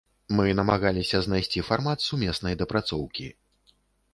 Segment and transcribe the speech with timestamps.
[0.37, 3.29] Мы намагаліся знайсці фармат сумеснай дапрацоўкі.